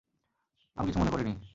[0.77, 1.33] আমি কিছু মনে করিনি।